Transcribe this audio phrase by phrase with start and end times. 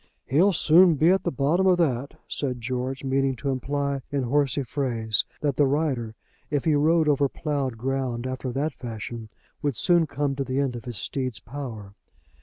[0.25, 4.63] "He'll soon be at the bottom of that," said George, meaning to imply in horsey
[4.63, 6.15] phrase that the rider,
[6.49, 9.29] if he rode over ploughed ground after that fashion,
[9.61, 11.93] would soon come to the end of his steed's power.